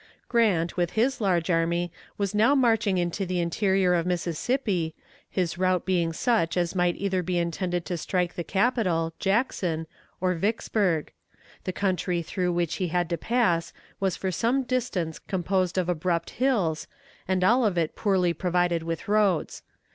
[0.27, 4.95] Grant with his large army was now marching into the interior of Mississippi,
[5.29, 9.85] his route being such as might either be intended to strike the capital (Jackson)
[10.19, 11.11] or Vicksburg.
[11.65, 16.31] The country through which he had to pass was for some distance composed of abrupt
[16.31, 16.87] hills,
[17.27, 19.61] and all of it poorly provided with roads.